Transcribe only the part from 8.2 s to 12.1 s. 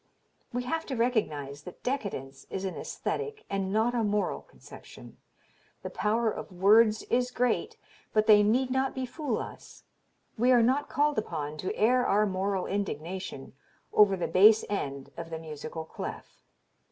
they need not befool us.... We are not called upon to air